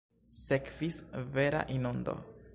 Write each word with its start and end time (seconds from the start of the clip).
Sekvis 0.35 0.97
vera 1.37 1.61
inundo. 1.79 2.19